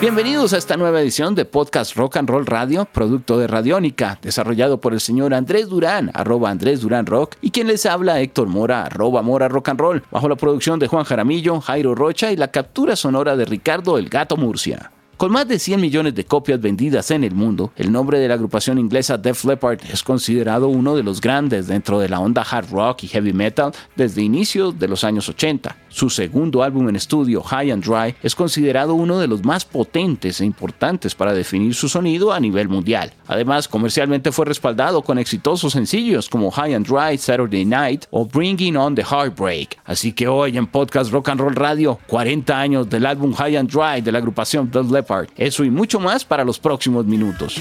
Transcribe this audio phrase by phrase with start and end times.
[0.00, 4.80] Bienvenidos a esta nueva edición de Podcast Rock and Roll Radio, producto de Radiónica, desarrollado
[4.80, 8.84] por el señor Andrés Durán, arroba Andrés Durán Rock, y quien les habla Héctor Mora,
[8.84, 12.52] arroba Mora Rock and Roll, bajo la producción de Juan Jaramillo, Jairo Rocha y la
[12.52, 14.92] captura sonora de Ricardo El Gato Murcia.
[15.18, 18.34] Con más de 100 millones de copias vendidas en el mundo, el nombre de la
[18.34, 22.70] agrupación inglesa Def Leppard es considerado uno de los grandes dentro de la onda hard
[22.70, 25.76] rock y heavy metal desde inicios de los años 80.
[25.88, 30.40] Su segundo álbum en estudio, High and Dry, es considerado uno de los más potentes
[30.40, 33.12] e importantes para definir su sonido a nivel mundial.
[33.26, 38.76] Además, comercialmente fue respaldado con exitosos sencillos como High and Dry, Saturday Night o Bringing
[38.76, 39.78] on the Heartbreak.
[39.84, 43.70] Así que hoy en Podcast Rock and Roll Radio, 40 años del álbum High and
[43.70, 47.56] Dry de la agrupación Def Leppard eso y mucho más para los próximos minutos.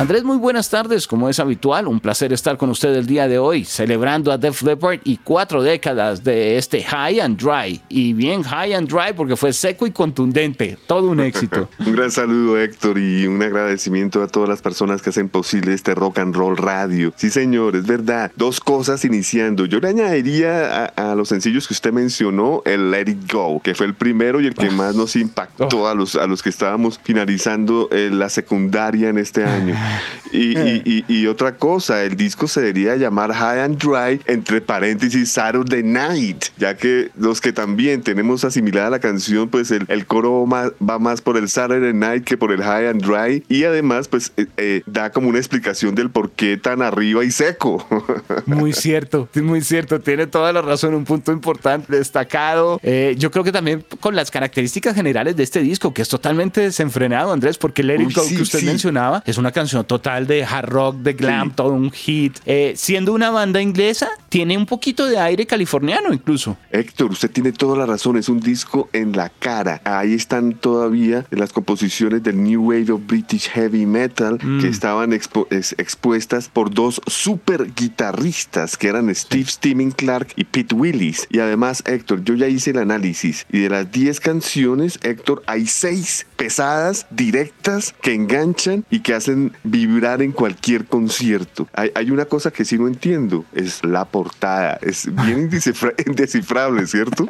[0.00, 3.38] Andrés, muy buenas tardes, como es habitual, un placer estar con usted el día de
[3.38, 8.42] hoy, celebrando a Def Leppard y cuatro décadas de este High and Dry, y bien
[8.42, 11.68] High and Dry porque fue seco y contundente, todo un éxito.
[11.86, 15.94] un gran saludo Héctor y un agradecimiento a todas las personas que hacen posible este
[15.94, 17.12] rock and roll radio.
[17.16, 21.92] Sí señor, es verdad, dos cosas iniciando, yo le añadiría a, los sencillos que usted
[21.92, 25.86] mencionó el Let It Go, que fue el primero y el que más nos impactó
[25.86, 29.74] a los, a los que estábamos finalizando eh, la secundaria en este año.
[30.32, 36.46] Y, otra cosa, el disco se debería llamar High and Dry, entre paréntesis Saturday Night,
[36.56, 41.36] ya que los que también tenemos asimilada la canción, pues el, coro va más por
[41.36, 45.10] el Saturday Night que por el High and Dry, y además pues eh, eh, da
[45.10, 47.86] como una explicación del por qué tan arriba y seco.
[48.46, 52.80] Muy cierto, muy cierto, tiene toda la razón, un punto importante, destacado.
[52.82, 56.60] Eh, yo creo que también con las características generales de este disco, que es totalmente
[56.60, 60.96] desenfrenado, Andrés, porque el Eric que usted mencionaba es una canción total de hard rock,
[60.96, 62.38] de glam, todo un hit.
[62.46, 66.56] Eh, siendo una banda inglesa, tiene un poquito de aire californiano incluso.
[66.70, 69.80] Héctor, usted tiene toda la razón, es un disco en la cara.
[69.84, 74.64] Ahí están todavía las composiciones del New Wave of British Heavy Metal que mm.
[74.64, 81.26] estaban expuestas por dos super guitarristas que eran Steve Steaming Clark y Pete Willis.
[81.30, 85.66] Y además, Héctor, yo ya hice el análisis y de las 10 canciones, Héctor, hay
[85.66, 91.68] 6 pesadas, directas, que enganchan y que hacen vibrar en cualquier concierto.
[91.74, 94.78] Hay, una cosa que sí no entiendo, es la portada.
[94.80, 95.50] Es bien
[96.06, 97.26] indescifrable, ¿cierto?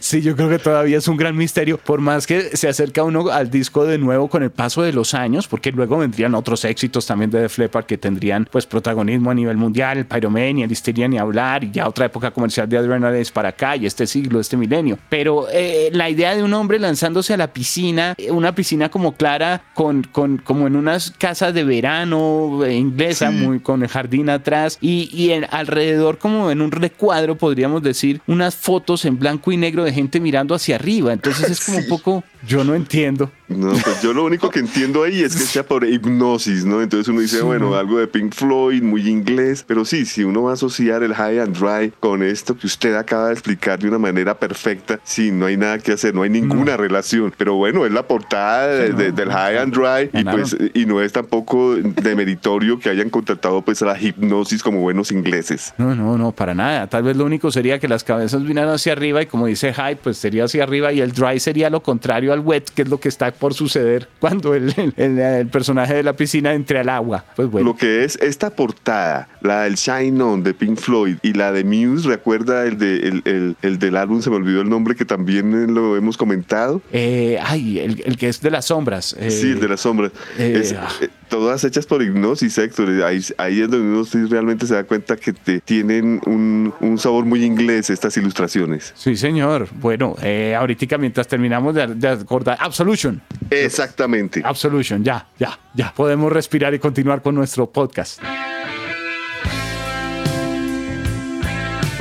[0.00, 3.28] Sí, yo creo que todavía es un gran misterio, por más que se acerca uno
[3.30, 7.04] al disco de nuevo con el paso de los años, porque luego vendrían otros éxitos
[7.04, 11.08] también de The Leppard que tendrían pues protagonismo a nivel mundial, el Pyromania, el Histeria
[11.08, 14.56] ni hablar, y ya otra época comercial de Adrenaline para acá, y este siglo, este
[14.56, 14.98] milenio.
[15.08, 19.12] Pero eh, la idea de un hombre lanzándose a la piscina, eh, una piscina como
[19.12, 24.28] clara, con, con, como en unas casas de verano eh, inglesa, muy con el jardín
[24.28, 29.56] atrás y, y alrededor como en un recuadro podríamos decir unas fotos en blanco y
[29.56, 31.12] negro de gente mirando hacia arriba.
[31.14, 33.30] Entonces es como un poco, yo no entiendo.
[33.48, 36.82] No, pues yo lo único que entiendo ahí es que sea por hipnosis, ¿no?
[36.82, 40.52] Entonces uno dice, bueno, algo de Pink Floyd, muy inglés, pero sí, si uno va
[40.52, 43.98] a asociar el high and dry con esto que usted acaba de explicar de una
[43.98, 47.92] manera perfecta, sí, no hay nada que hacer, no hay ninguna relación, pero bueno, es
[47.92, 52.88] la portada del high and dry y pues y no es tampoco de meritorio que
[52.88, 55.74] hayan contratado pues a la hipnosis como buenos ingleses.
[55.78, 56.86] No, no, no, para nada.
[56.86, 59.96] Tal vez lo único sería que las cabezas vinieran hacia arriba y como dice high,
[59.96, 62.98] pues sería hacia arriba y el dry sería lo contrario al wet, que es lo
[62.98, 67.24] que está por suceder cuando el, el, personaje de la piscina entre al agua.
[67.36, 67.68] Pues bueno.
[67.68, 71.64] Lo que es esta portada, la del Shine On de Pink Floyd y la de
[71.64, 75.74] Muse, recuerda el, de, el, el, del álbum, se me olvidó el nombre que también
[75.74, 76.82] lo hemos comentado.
[76.92, 79.16] Eh, ay, el, que es de las sombras.
[79.28, 80.12] sí, el de las sombras.
[80.38, 80.88] Eh, ah.
[81.00, 82.90] eh, todas hechas por hipnosis, Héctor.
[83.04, 87.24] Ahí, ahí es donde uno realmente se da cuenta que te tienen un, un sabor
[87.24, 88.92] muy inglés estas ilustraciones.
[88.96, 89.68] Sí, señor.
[89.80, 92.21] Bueno, eh, ahorita mientras terminamos de, de
[92.60, 93.22] Absolution.
[93.50, 94.42] Exactamente.
[94.44, 95.92] Absolution, ya, ya, ya.
[95.94, 98.20] Podemos respirar y continuar con nuestro podcast.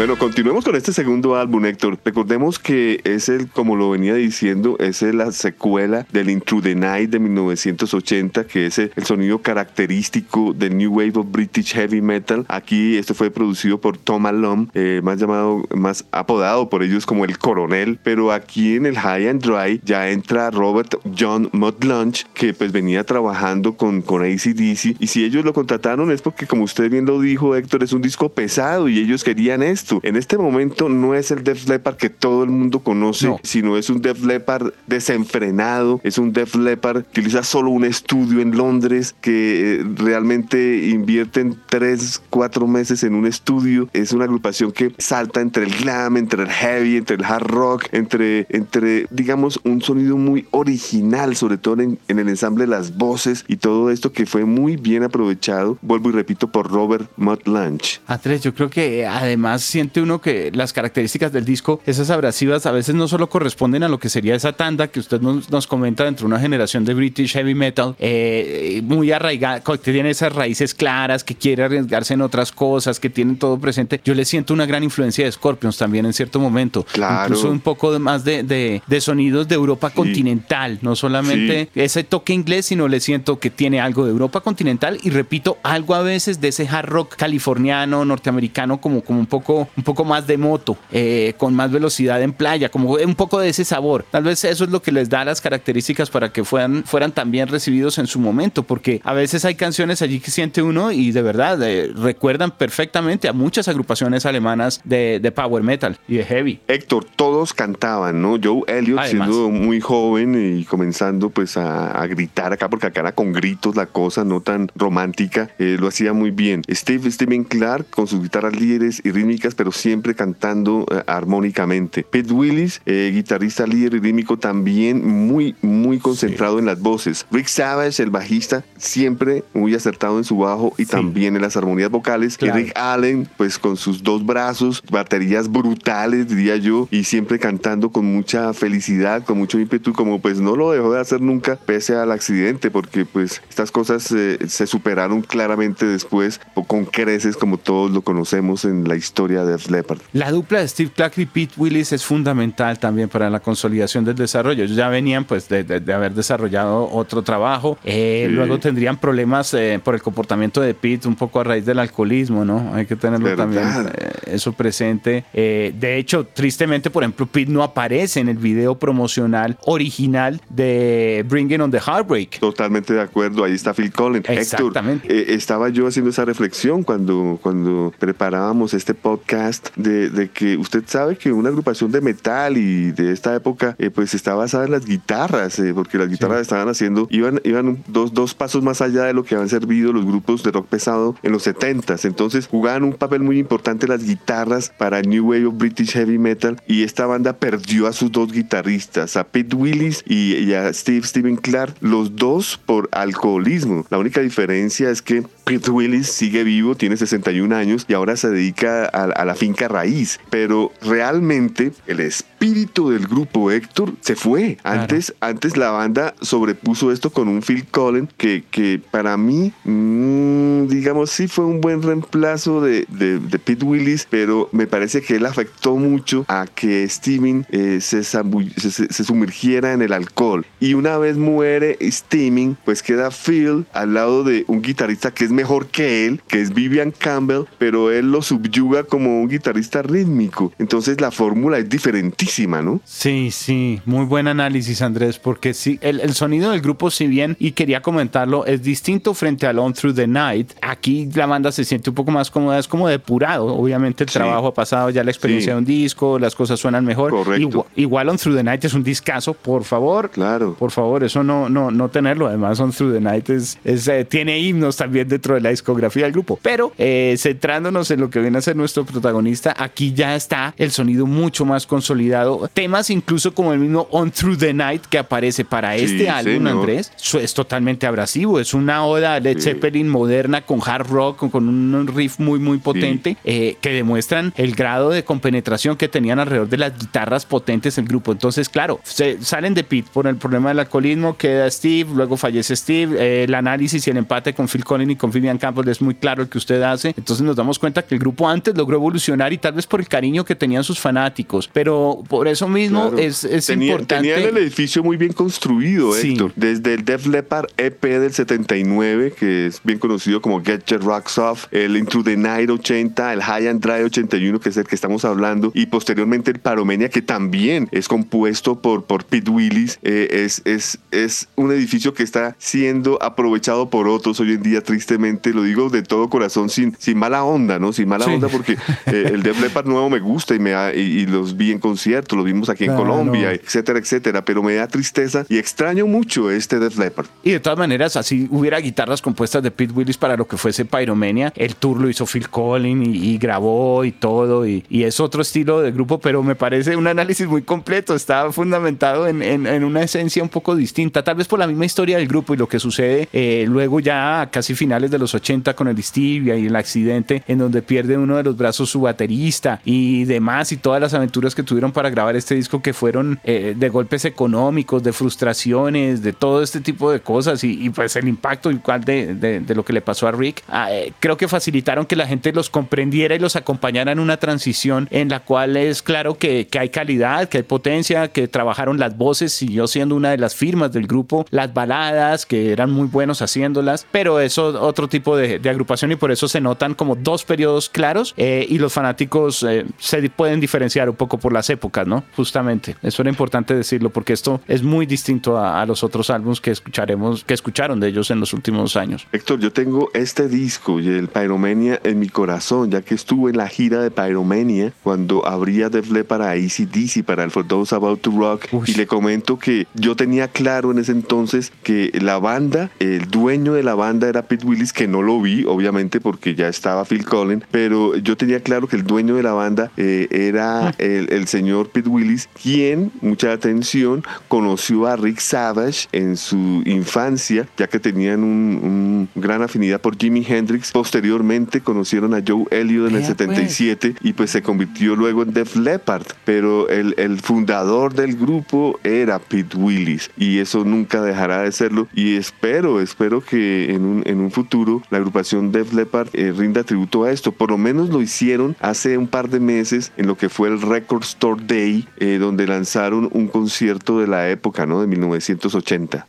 [0.01, 1.99] Bueno, continuemos con este segundo álbum, Héctor.
[2.03, 7.11] Recordemos que es el, como lo venía diciendo, es la secuela del Into the Night
[7.11, 12.47] de 1980, que es el, sonido característico del New Wave of British Heavy Metal.
[12.47, 17.23] Aquí esto fue producido por Tom Alum, eh, más llamado, más apodado por ellos como
[17.23, 22.55] el Coronel, pero aquí en el High and Dry ya entra Robert John Mudlunch, que
[22.55, 26.89] pues venía trabajando con, con ACDC, y si ellos lo contrataron es porque como usted
[26.89, 30.37] bien lo dijo, Héctor, es un disco pesado y ellos querían esto tú, en este
[30.37, 34.23] momento no es el Def Leppard que todo el mundo conoce, sino es un Def
[34.23, 39.83] Leppard desenfrenado, es un Def Leppard que utiliza solo un estudio en Londres, que eh,
[39.95, 43.89] realmente invierten tres, cuatro meses en un estudio.
[43.91, 47.87] Es una agrupación que salta entre el glam, entre el heavy, entre el hard rock,
[47.91, 52.95] entre, entre digamos, un sonido muy original, sobre todo en, en el ensamble de las
[52.97, 57.45] voces y todo esto que fue muy bien aprovechado, vuelvo y repito, por Robert Mutt
[57.45, 57.99] Lange.
[58.07, 62.71] Andrés, yo creo que además siente uno que las características del disco, esas abrasivas, a
[62.71, 66.03] veces no solo corresponden a lo que sería esa tanda que usted nos, nos comenta
[66.03, 70.73] dentro de una generación de British Heavy Metal, eh, muy arraigada, que tiene esas raíces
[70.73, 73.99] claras, que quiere arriesgarse en otras cosas, que tienen todo presente.
[74.03, 76.85] Yo le siento una gran influencia de Scorpions también en cierto momento.
[76.91, 77.29] Claro.
[77.29, 82.33] Incluso un poco más de, de, de sonidos de Europa continental, no solamente ese toque
[82.33, 86.41] inglés, sino le siento que tiene algo de Europa continental y repito, algo a veces
[86.41, 90.77] de ese hard rock californiano, norteamericano, como, como un, poco, un poco más de moto,
[90.91, 94.05] eh, con más velocidad en playa, como un poco de ese sabor.
[94.09, 97.47] Tal vez eso es lo que les da las características para que fueran, fueran también
[97.47, 101.21] recibidos en su momento, porque a veces hay canciones allí que siente uno y de
[101.21, 106.59] verdad eh, recuerdan perfectamente a muchas agrupaciones alemanas de, de, power metal y de heavy.
[106.67, 108.37] Héctor, todos cantaban, ¿no?
[108.41, 113.11] Joe Elliott siendo muy joven y comenzando pues a, a, gritar acá, porque acá era
[113.13, 116.61] con gritos la cosa, no tan romántica, eh, lo hacía muy bien.
[116.69, 122.03] Steve Steven Clark con sus guitarras líderes y rítmicas, pero siempre cantando eh, armónicamente.
[122.03, 126.59] Pete Willis, eh, guitarrista líder y rítmico, también muy, muy concentrado sí.
[126.59, 127.25] en las voces.
[127.31, 130.91] Rick Savage, el bajista, siempre muy acertado en su bajo y sí.
[130.91, 132.37] también en las armonías vocales.
[132.37, 132.59] Claro.
[132.59, 137.91] Y Rick Allen, pues con sus dos brazos, baterías brutales, diría yo, y siempre cantando
[137.91, 141.95] con mucha felicidad, con mucho ímpetu, como pues no lo dejó de hacer nunca pese
[141.95, 147.91] al accidente, porque pues estas cosas eh, se superaron claramente después con creces como todos
[147.91, 149.99] lo conocemos en la historia de Def Leppard.
[150.13, 154.15] La dupla de Steve Clark y Pete Willis es fundamental también para la consolidación del
[154.15, 154.63] desarrollo.
[154.63, 157.77] Ellos ya venían pues de, de, de haber desarrollado otro trabajo.
[157.83, 158.33] Eh, sí.
[158.33, 162.45] Luego tendrían problemas eh, por el comportamiento de Pete un poco a raíz del alcoholismo,
[162.45, 162.73] ¿no?
[162.73, 163.45] Hay que tenerlo ¿verdad?
[163.45, 165.25] también eh, eso presente.
[165.33, 171.61] de hecho, tristemente, por ejemplo, Pete no aparece en el video promocional original de Bringing
[171.61, 172.39] on the Heartbreak.
[172.39, 173.43] Totalmente de acuerdo.
[173.43, 174.27] Ahí está Phil Collins.
[174.29, 175.07] Exactamente.
[175.07, 179.30] Héctor, estaba yo haciendo esa reflexión cuando, cuando preparábamos este podcast
[179.75, 183.89] de, de, que usted sabe que una agrupación de metal y de esta época eh,
[183.89, 186.41] pues está basada en las guitarras, eh, porque las guitarras sí.
[186.41, 190.05] estaban haciendo, iban, iban dos, dos pasos más allá de lo que habían servido los
[190.05, 192.05] grupos de rock pesado en los 70s.
[192.05, 196.61] Entonces jugaban un papel muy importante las guitarras para New Wave of British Heavy Metal
[196.67, 201.07] y esta banda perdió a sus dos guitarristas, a Pete Willis y, y a Steve
[201.07, 203.85] Steven Clark, los dos por alcoholismo.
[203.89, 208.29] La única diferencia es que Pete Willis sigue vivo, tiene 61 años y ahora se
[208.29, 214.57] dedica a, a la finca raíz, pero realmente el espíritu del grupo Héctor se fue.
[214.63, 215.33] Antes, claro.
[215.33, 221.11] antes la banda sobrepuso esto con un Phil Collins que, que para mí, mmm, digamos,
[221.11, 225.25] sí fue un buen reemplazo de, de, de, Pete Willis, pero me parece que él
[225.25, 228.21] afectó mucho a que Steven eh, se, se,
[228.69, 230.45] se, sumergiera en el alcohol.
[230.59, 235.31] Y una vez muere Steven, pues queda Phil al lado de un guitarrista que es
[235.31, 240.51] mejor que él, que es Vivian Campbell, pero él lo subyuga como un guitarrista rítmico.
[240.59, 242.81] Entonces la fórmula es diferentísima, ¿no?
[242.85, 247.35] Sí, sí, muy buen análisis Andrés, porque sí, el, el, sonido del grupo, si bien,
[247.39, 251.63] y quería comentarlo, es distinto frente a On Through the Night, aquí la banda se
[251.63, 254.13] siente un poco más cómoda, es como depurado, obviamente el sí.
[254.13, 255.53] trabajo ha pasado ya la experiencia sí.
[255.53, 257.11] de un disco, las cosas suenan mejor.
[257.11, 257.41] Correcto.
[257.41, 260.09] Igual, igual, On Through the Night es un discazo, por favor.
[260.09, 260.55] Claro.
[260.57, 264.05] Por favor, eso no, no, no tenerlo, además On Through the Night es, es eh,
[264.05, 268.19] tiene himnos también dentro de la discografía del grupo, pero eh, centrándonos en lo que
[268.19, 272.49] viene a ser nuestro protagonista, aquí ya está el sonido mucho más consolidado.
[272.53, 276.33] Temas incluso como el mismo On Through the Night que aparece para sí, este álbum,
[276.33, 276.51] señor.
[276.51, 278.39] Andrés, es totalmente abrasivo.
[278.39, 279.43] Es una oda a Led sí.
[279.43, 283.17] Zeppelin moderna con hard rock, con un riff muy, muy potente, sí.
[283.23, 287.85] eh, que demuestran el grado de compenetración que tenían alrededor de las guitarras potentes del
[287.85, 288.11] grupo.
[288.11, 292.55] Entonces, claro, se salen de Pete por el problema del alcoholismo, queda Steve, luego fallece
[292.55, 295.81] Steve, eh, el análisis y el empate con Phil Collins y con Vivian Campbell es
[295.81, 296.93] muy claro el que usted hace.
[296.97, 299.87] Entonces nos damos cuenta que el grupo antes logró evolucionar y tal vez por el
[299.87, 302.97] cariño que tenían sus fanáticos, pero por eso mismo claro.
[302.97, 304.09] es, es Tenía, importante.
[304.09, 306.11] Tenían el edificio muy bien construido, sí.
[306.11, 306.33] Héctor.
[306.35, 311.17] Desde el Def Leppard EP del 79, que es bien conocido como Get Your Rocks
[311.17, 314.75] Off, el Into the Night 80, el High and Dry 81, que es el que
[314.75, 319.79] estamos hablando, y posteriormente el Paromenia, que también es compuesto por, por Pete Willis.
[319.83, 324.61] Eh, es, es, es un edificio que está siendo aprovechado por otros hoy en día,
[324.61, 327.71] tristemente, lo digo de todo corazón, sin, sin mala onda, ¿no?
[327.73, 328.11] Sin mala sí.
[328.11, 331.59] onda, porque Eh, el Def Leppard nuevo me gusta y, me y, los vi en
[331.59, 336.31] concierto, los vimos aquí en Colombia, etcétera, etcétera, pero me da tristeza y extraño mucho
[336.31, 337.07] este Def Leppard.
[337.23, 340.65] Y de todas maneras, así hubiera guitarras compuestas de Pete Willis para lo que fuese
[340.65, 345.61] Pyromania, el tour lo hizo Phil Collins y, grabó y todo, y, es otro estilo
[345.61, 350.23] de grupo, pero me parece un análisis muy completo, está fundamentado en, en, una esencia
[350.23, 353.07] un poco distinta, tal vez por la misma historia del grupo y lo que sucede
[353.13, 357.37] eh, luego ya casi finales de los 80 con el Stevia y el accidente en
[357.37, 361.43] donde pierde uno de los brazos su baterista y demás y todas las aventuras que
[361.43, 366.41] tuvieron para grabar este disco que fueron eh, de golpes económicos, de frustraciones, de todo
[366.41, 370.07] este tipo de cosas y, pues el impacto igual de, de, lo que le pasó
[370.07, 373.91] a Rick, ah, eh, creo que facilitaron que la gente los comprendiera y los acompañara
[373.91, 378.07] en una transición en la cual es claro que, que hay calidad, que hay potencia,
[378.09, 382.51] que trabajaron las voces, siguió siendo una de las firmas del grupo, las baladas, que
[382.51, 386.41] eran muy buenos haciéndolas, pero eso otro tipo de, de agrupación y por eso se
[386.41, 391.17] notan como dos periodos claros eh, y los fanáticos eh, se pueden diferenciar un poco
[391.17, 392.03] por las épocas, ¿no?
[392.17, 396.51] Justamente, eso era importante decirlo porque esto es muy distinto a, los otros álbumes que
[396.51, 399.07] escucharemos, que escucharon de ellos en los últimos años.
[399.13, 403.37] Héctor, yo tengo este disco y el Pyromania en mi corazón, ya que estuve en
[403.37, 408.01] la gira de Pyromania cuando abría Def Leppard para ACDC, para el For Those About
[408.01, 412.69] to Rock, y le comento que yo tenía claro en ese entonces que la banda,
[412.79, 416.49] el dueño de la banda era Pete Willis, que no lo vi, obviamente, porque ya
[416.49, 420.69] estaba Phil Collins, pero yo tenía claro que el dueño de la banda eh, era
[420.69, 420.73] ah.
[420.77, 427.67] el, señor Pete Willis, quien, mucha atención, conoció a Rick Savage en su infancia, ya
[427.67, 430.71] que tenían un, gran afinidad por Jimi Hendrix.
[430.71, 434.05] Posteriormente conocieron a Joe Elliott en el 77 pues.
[434.05, 439.19] y pues se convirtió luego en Def Leppard, pero el, el fundador del grupo era
[439.19, 444.19] Pete Willis y eso nunca dejará de serlo y espero, espero que en un, en
[444.19, 448.01] un futuro la agrupación Def Leppard eh, rinda tributo a esto, por lo menos lo
[448.01, 452.17] hicieron hace un par de meses en lo que fue el Record Store Day, eh,
[452.19, 454.81] donde lanzaron un concierto de la época, ¿no?
[454.81, 456.05] De 1980.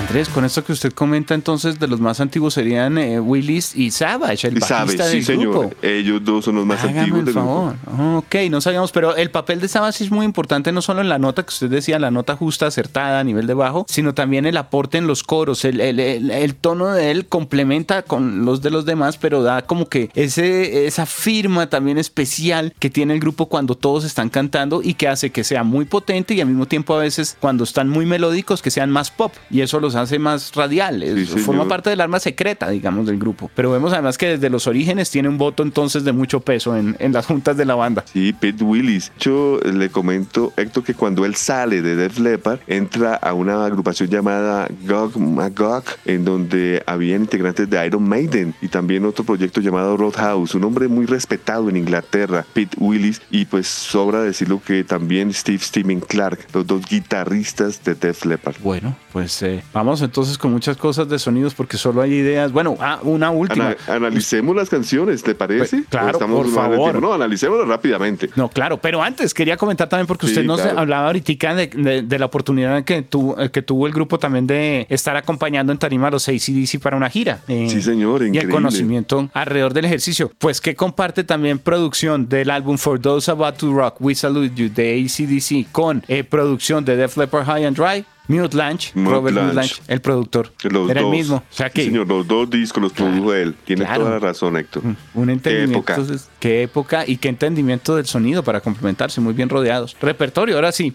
[0.00, 3.90] Andrés, con esto que usted comenta entonces de los más antiguos serían eh, Willis y
[3.90, 5.60] Savage, el bajista del sí, grupo.
[5.60, 5.76] señor.
[5.82, 7.74] Ellos dos son los más antiguos del favor.
[7.84, 8.16] grupo.
[8.16, 11.18] Ok, no sabíamos, pero el papel de Savage es muy importante no solo en la
[11.18, 14.56] nota que usted decía, la nota justa, acertada a nivel de bajo, sino también el
[14.56, 15.66] aporte en los coros.
[15.66, 19.86] El, el, el, tono de él complementa con los de los demás, pero da como
[19.86, 24.94] que ese, esa firma también especial que tiene el grupo cuando todos están cantando y
[24.94, 28.06] que hace que sea muy potente y al mismo tiempo a veces cuando están muy
[28.06, 29.34] melódicos que sean más pop.
[29.50, 31.04] Y eso los hace más radial,
[31.44, 33.50] forma parte del arma secreta, digamos, del grupo.
[33.54, 36.96] Pero vemos además que desde los orígenes tiene un voto entonces de mucho peso en,
[36.98, 38.04] en las juntas de la banda.
[38.12, 39.12] Sí, Pete Willis.
[39.18, 44.08] Yo le comento, Héctor, que cuando él sale de Def Leppard, entra a una agrupación
[44.08, 49.96] llamada Gog Magog, en donde habían integrantes de Iron Maiden y también otro proyecto llamado
[49.96, 55.32] Roadhouse, un hombre muy respetado en Inglaterra, Pete Willis, y pues sobra decirlo que también
[55.32, 58.56] Steve Steven Clark, los dos guitarristas de Def Leppard.
[58.62, 62.52] Bueno, pues eh, vamos entonces con muchas cosas de sonidos porque solo hay ideas.
[62.52, 63.76] Bueno, ah, una última.
[63.86, 65.78] analicemos las canciones, ¿te parece?
[65.78, 67.00] Pues, claro, por favor.
[67.00, 68.30] No, analicémoslas rápidamente.
[68.36, 72.26] No, claro, pero antes quería comentar también porque usted nos hablaba ahorita de, de, la
[72.26, 76.10] oportunidad que, tuvo eh, que tuvo el grupo también de estar acompañando en Tarima a
[76.10, 77.40] los ACDC para una gira.
[77.48, 78.40] Eh, sí, señor, increíble.
[78.40, 80.30] Y el conocimiento alrededor del ejercicio.
[80.38, 84.70] Pues que comparte también producción del álbum For Those About to Rock, We Salute You
[84.70, 89.74] de ACDC con eh, producción de Def Leppard High and Dry Mute Lange, Robert Lange,
[89.88, 90.52] el productor.
[90.88, 91.36] era el mismo.
[91.36, 93.56] O sea que, señor, los dos discos los produjo él.
[93.64, 94.84] Tiene toda la razón, Héctor.
[95.14, 95.84] Un entendimiento.
[95.84, 96.24] ¿Qué época?
[96.38, 99.96] qué época y qué entendimiento del sonido para complementarse, muy bien rodeados.
[100.00, 100.94] Repertorio, ahora sí.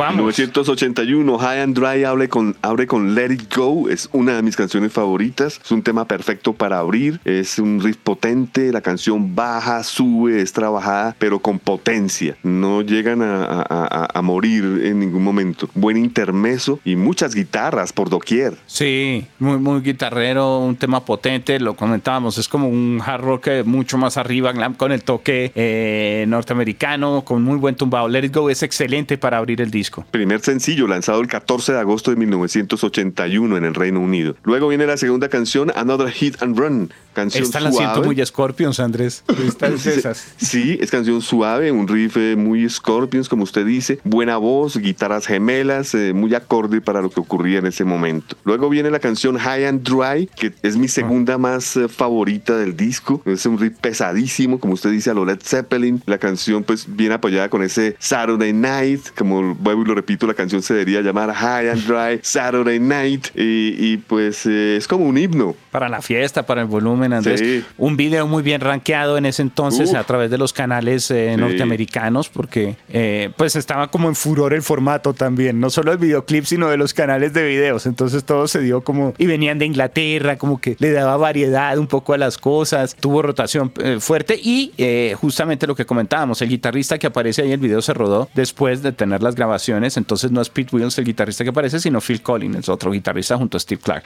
[0.00, 4.56] 1981, High and Dry abre con, abre con Let It Go, es una de mis
[4.56, 9.84] canciones favoritas, es un tema perfecto para abrir, es un riff potente, la canción baja,
[9.84, 15.68] sube, es trabajada, pero con potencia, no llegan a, a, morir en ningún momento.
[15.74, 18.54] Buen intermeso y muchas guitarras por doquier.
[18.66, 23.98] Sí, muy, muy guitarrero, un tema potente, lo comentábamos, es como un hard rock mucho
[23.98, 28.08] más arriba con el toque eh, norteamericano, con muy buen tumbado.
[28.08, 29.89] Let It Go es excelente para abrir el disco.
[30.10, 34.36] Primer sencillo lanzado el 14 de agosto de 1981 en el Reino Unido.
[34.42, 38.14] Luego viene la segunda canción, Another Hit and Run, Canción Esta la siento suave.
[38.14, 39.24] muy Scorpions, Andrés.
[39.46, 40.32] Esta es esas.
[40.36, 45.26] Sí, es canción suave, un riff eh, muy Scorpions, como usted dice, buena voz, guitarras
[45.26, 48.36] gemelas, eh, muy acorde para lo que ocurría en ese momento.
[48.44, 52.76] Luego viene la canción High and Dry, que es mi segunda más eh, favorita del
[52.76, 53.22] disco.
[53.24, 56.02] Es un riff pesadísimo, como usted dice, a lo Led Zeppelin.
[56.06, 60.34] La canción, pues, bien apoyada con ese Saturday Night, como vuelvo y lo repito, la
[60.34, 65.04] canción se debería llamar High and Dry Saturday Night, y, y, pues eh, es como
[65.04, 65.54] un himno.
[65.70, 67.40] Para la fiesta, para el volumen, Andrés.
[67.40, 67.64] Sí.
[67.78, 69.96] Un video muy bien rankeado en ese entonces Uf.
[69.96, 71.40] a través de los canales eh, Sí.
[71.40, 76.44] norteamericanos, porque eh, pues estaba como en furor el formato también, no solo el videoclip,
[76.44, 77.86] sino de los canales de videos.
[77.86, 81.86] Entonces todo se dio como, y venían de Inglaterra, como que le daba variedad un
[81.86, 84.72] poco a las cosas, tuvo rotación eh, fuerte y
[85.20, 88.92] justamente lo que comentábamos, el guitarrista que aparece ahí, el video se rodó después de
[88.92, 92.68] tener las grabaciones, entonces no es Pete Williams el guitarrista que aparece, sino Phil Collins,
[92.68, 94.04] otro guitarrista junto a Steve Clark.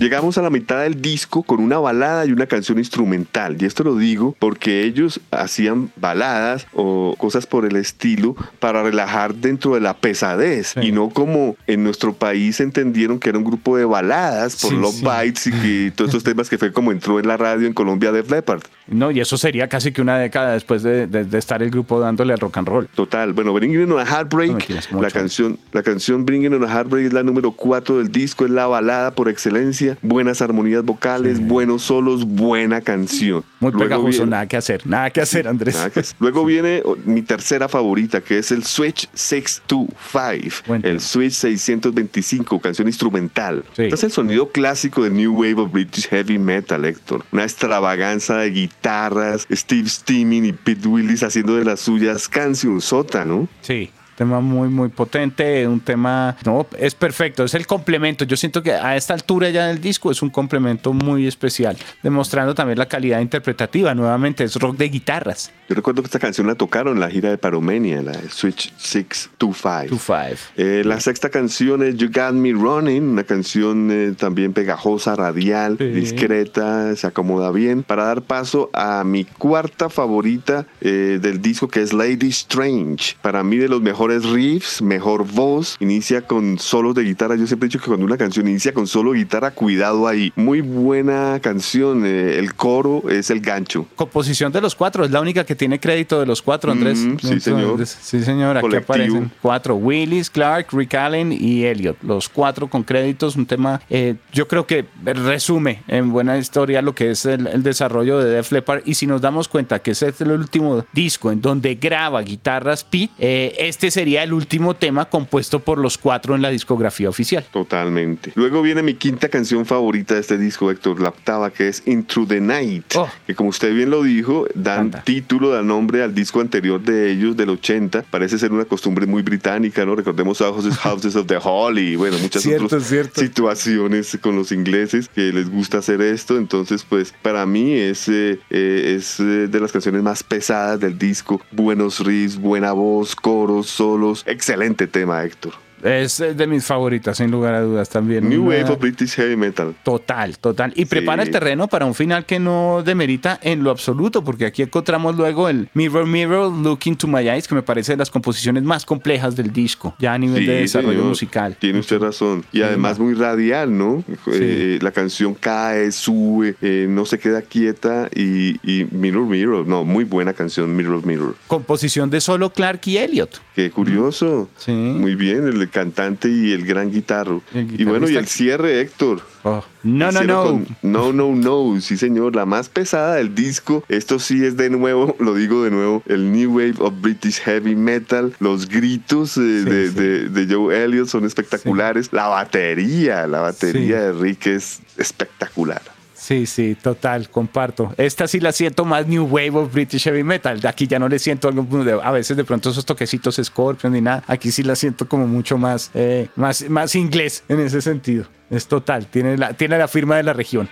[0.00, 3.58] Llegamos a la mitad del disco con una balada y una canción instrumental.
[3.60, 9.34] Y esto lo digo porque ellos hacían baladas o cosas por el estilo para relajar
[9.34, 10.68] dentro de la pesadez.
[10.68, 10.88] Sí.
[10.88, 14.76] Y no como en nuestro país entendieron que era un grupo de baladas por Sí,
[14.76, 15.04] Love sí.
[15.04, 18.10] Bites y que todos estos temas que fue como entró en la radio en Colombia
[18.10, 18.62] de Leppard.
[18.86, 22.00] No, y eso sería casi que una década después de, de- de estar el grupo
[22.00, 22.88] dándole al rock and roll.
[22.94, 23.32] Total.
[23.34, 25.00] Bueno, Bringing on a No Heartbreak, mucho.
[25.00, 28.50] la canción, la canción Bringing on a Heartbreak es la número 4 del disco, es
[28.50, 33.44] la balada por excelencia, buenas armonías vocales, buenos solos, buena canción.
[33.60, 35.76] Muy Luego pegajoso, viene- nada que hacer, nada que hacer, Andrés.
[35.92, 36.02] Que.
[36.18, 40.92] Luego viene oh, mi tercera favorita, que es el Switch 625, Buen tema.
[40.94, 43.64] el Switch 625, canción instrumental.
[43.74, 43.82] Sí.
[43.84, 47.24] Este es el sonido clásico del New Wave of British Heavy Metal, Héctor.
[47.32, 53.24] Una extravaganza de guitarras, Steve Steaming y Pete Willis haciendo de las suyas canción sota,
[53.24, 53.48] ¿no?
[53.60, 58.26] Sí, tema muy, muy potente, un tema, no, es perfecto, es el complemento.
[58.26, 62.54] Yo siento que a esta altura ya del disco es un complemento muy especial, demostrando
[62.54, 63.94] también la calidad interpretativa.
[63.94, 65.50] Nuevamente, es rock de guitarras.
[65.70, 69.88] Yo recuerdo que esta canción la tocaron en la gira de Paromenia, la Switch 625.
[69.88, 70.36] Two Five.
[70.58, 75.76] Eh, la sexta canción es You Got Me Running, una canción eh, también pegajosa, radial,
[75.78, 75.86] Sí.
[75.86, 77.84] discreta, se acomoda bien.
[77.84, 83.16] Para dar paso a mi cuarta favorita eh, del disco, que es Lady Strange.
[83.22, 87.36] Para mí, de los mejores riffs, mejor voz, inicia con solos de guitarra.
[87.36, 90.32] Yo siempre he dicho que cuando una canción inicia con solo guitarra, cuidado ahí.
[90.36, 93.86] Muy buena canción, eh, el coro es el gancho.
[93.96, 96.98] Composición de los cuatro, es la única que tiene crédito de los cuatro, Andrés.
[96.98, 97.86] Mm, sí, señor.
[97.86, 98.94] Sí, señor, aquí Colectivo.
[98.94, 104.16] aparecen cuatro, Willis, Clark, Rick Allen y Elliot, los cuatro con créditos, un tema, eh,
[104.32, 108.52] yo creo que resume en buena historia lo que es el, el desarrollo de Def
[108.52, 112.22] Leppard y si nos damos cuenta que ese es el último disco en donde graba
[112.22, 117.10] guitarras Pete, eh, este sería el último tema compuesto por los cuatro en la discografía
[117.10, 117.44] oficial.
[117.52, 118.32] Totalmente.
[118.34, 122.24] Luego viene mi quinta canción favorita de este disco, Héctor, la octava, que es Into
[122.26, 122.94] the Night.
[122.96, 123.06] Oh.
[123.26, 125.04] Que como usted bien lo dijo, dan Canta.
[125.04, 128.04] título, dan nombre al disco anterior de ellos, del 80.
[128.10, 129.94] Parece ser una costumbre muy británica, ¿no?
[129.94, 133.20] Recordemos a Houses, of the Holly y bueno, muchas Cierto, otras cierto.
[133.20, 136.38] situaciones con los ingleses que les gusta hacer esto.
[136.38, 140.96] Entonces, pues para mí es, eh, eh, es eh, de las canciones más pesadas del
[140.96, 141.42] disco.
[141.50, 144.24] Buenos riffs, buena voz, coros, solos.
[144.26, 145.54] Excelente tema, Héctor.
[145.82, 148.28] Es eh, de mis favoritas, sin lugar a dudas también.
[148.28, 149.74] New Wave of British Heavy Metal.
[149.82, 150.72] Total, total.
[150.76, 154.62] Y prepara el terreno para un final que no demerita en lo absoluto, porque aquí
[154.62, 158.62] encontramos luego el Mirror Mirror Look into My Eyes, que me parece de las composiciones
[158.62, 161.08] más complejas del disco, ya a nivel de desarrollo señor.
[161.08, 161.56] musical.
[161.58, 162.44] Tiene usted razón.
[162.52, 164.04] Y Sí, además muy radial, ¿no?
[164.32, 169.84] Eh, la canción cae, sube, eh, no se queda quieta y, y Mirror Mirror, no,
[169.84, 171.36] muy buena canción Mirror Mirror.
[171.46, 173.40] Composición de solo Clark y Elliot.
[173.54, 174.48] Qué curioso.
[174.58, 174.72] Sí.
[174.72, 177.42] Muy bien, el cantante y el gran guitarro.
[177.54, 179.22] El y bueno, y el cierre, Héctor.
[179.42, 179.64] Oh.
[179.82, 180.44] No, no, no.
[180.44, 181.80] con No, no, no.
[181.80, 182.36] Sí, señor.
[182.36, 183.82] La más pesada del disco.
[183.88, 187.74] Esto sí es de nuevo, lo digo de nuevo, el New Wave of British Heavy
[187.74, 188.34] Metal.
[188.40, 189.94] Los gritos eh, de, sí.
[189.94, 192.10] de- de Joe Elliott son espectaculares.
[192.12, 195.80] La batería, la batería de Rick es espectacular.
[196.20, 197.94] Sí, sí, total, comparto.
[197.96, 200.60] Esta sí la siento más New Wave of British Heavy Metal.
[200.60, 201.66] De aquí ya no le siento algo,
[202.02, 204.22] a veces de pronto esos toquecitos Scorpion ni nada.
[204.26, 208.26] Aquí sí la siento como mucho más, eh, más, más inglés en ese sentido.
[208.50, 210.68] Es total, tiene la, tiene la firma de la región.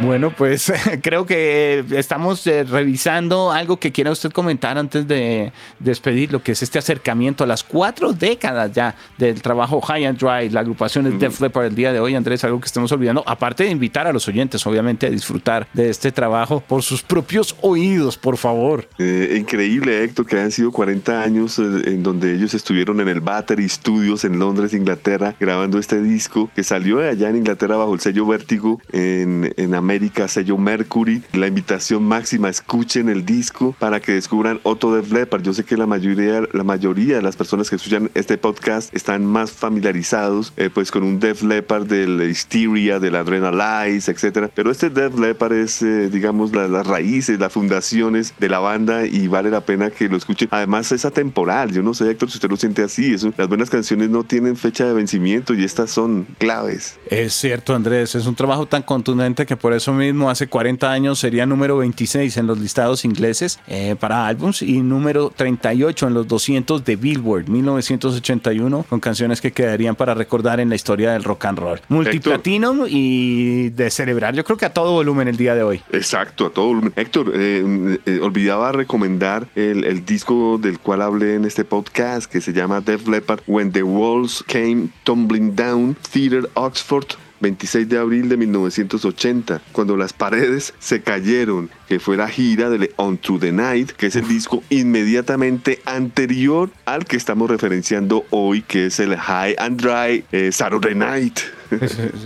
[0.00, 6.32] Bueno, pues creo que estamos eh, revisando algo que quiera usted comentar antes de despedir,
[6.32, 10.50] lo que es este acercamiento a las cuatro décadas ya del trabajo High and Dry,
[10.50, 13.64] la agrupación de Def Leppard el día de hoy, Andrés, algo que estamos olvidando, aparte
[13.64, 18.16] de invitar a los oyentes, obviamente, a disfrutar de este trabajo por sus propios oídos,
[18.16, 18.88] por favor.
[18.98, 23.20] Eh, increíble, Héctor, que han sido 40 años eh, en donde ellos estuvieron en el
[23.20, 27.94] Battery Studios en Londres, Inglaterra, grabando este disco que salió de allá en Inglaterra bajo
[27.94, 29.83] el sello Vértigo en, en América,
[30.28, 31.22] sello Mercury.
[31.32, 35.42] La invitación máxima, escuchen el disco para que descubran otro Def Leppard.
[35.42, 39.24] Yo sé que la mayoría, la mayoría de las personas que escuchan este podcast están
[39.26, 44.50] más familiarizados eh, pues con un Def Leppard del Hysteria, del Adrenalize, etcétera.
[44.54, 49.28] Pero este Def Leppard es, eh, digamos, las raíces, las fundaciones de la banda y
[49.28, 50.48] vale la pena que lo escuchen.
[50.50, 51.72] Además es atemporal.
[51.72, 53.14] Yo no sé, Héctor, si usted lo siente así.
[53.14, 56.98] Eso, las buenas canciones no tienen fecha de vencimiento y estas son claves.
[57.10, 58.14] Es cierto, Andrés.
[58.14, 62.36] Es un trabajo tan contundente que por eso mismo hace 40 años sería número 26
[62.36, 67.48] en los listados ingleses eh, para álbums y número 38 en los 200 de Billboard
[67.48, 71.80] 1981 con canciones que quedarían para recordar en la historia del rock and roll.
[71.88, 75.82] Multiplatino y de celebrar, yo creo que a todo volumen el día de hoy.
[75.92, 76.92] Exacto, a todo volumen.
[76.96, 82.40] Héctor, eh, eh, olvidaba recomendar el, el, disco del cual hablé en este podcast que
[82.40, 87.06] se llama Def Leppard When the Walls Came Tumbling Down, Theater Oxford
[87.44, 92.90] 26 de abril de 1980, cuando las paredes se cayeron, que fue la gira de
[92.96, 98.62] On to the Night, que es el disco inmediatamente anterior al que estamos referenciando hoy,
[98.62, 101.40] que es el High and Dry eh, Saturday Night.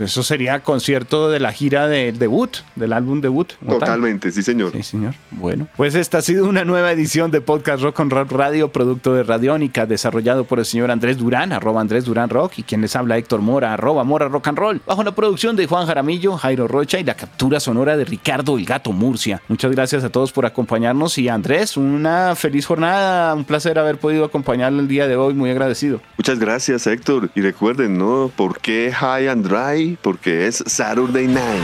[0.00, 3.52] Eso sería concierto de la gira de debut, del álbum debut.
[3.66, 4.72] Totalmente, sí señor.
[4.72, 5.14] Sí señor.
[5.30, 9.14] Bueno, pues esta ha sido una nueva edición de Podcast Rock on Rock Radio, producto
[9.14, 12.94] de Radiónica, desarrollado por el señor Andrés Durán, arroba Andrés Durán Rock, y quien les
[12.96, 16.68] habla Héctor Mora, arroba Mora Rock and Roll, bajo la producción de Juan Jaramillo, Jairo
[16.68, 19.42] Rocha y la captura sonora de Ricardo El Gato Murcia.
[19.48, 24.24] Muchas gracias a todos por acompañarnos y Andrés, una feliz jornada, un placer haber podido
[24.24, 26.00] acompañarlo el día de hoy, muy agradecido.
[26.16, 28.30] Muchas gracias Héctor, y recuerden, ¿no?
[28.34, 29.98] ¿Por qué High and Dry?
[30.02, 31.62] Porque es Saturday Night.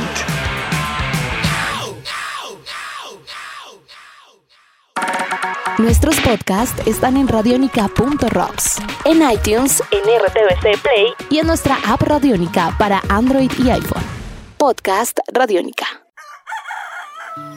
[5.78, 12.76] Nuestros podcasts están en radionica.rocks, en iTunes, en RTVC Play y en nuestra app Radionica
[12.78, 14.02] para Android y iPhone.
[14.56, 15.86] Podcast Radionica.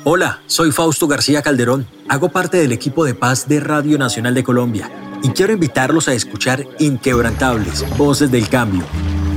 [0.04, 1.88] Hola, soy Fausto García Calderón.
[2.10, 4.90] Hago parte del equipo de paz de Radio Nacional de Colombia
[5.22, 8.84] y quiero invitarlos a escuchar Inquebrantables, Voces del Cambio